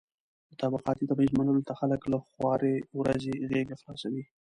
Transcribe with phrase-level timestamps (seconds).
[0.49, 4.23] د طبقاتي تبعيض منلو ته خلک له خوارې ورځې غېږه خلاصوي.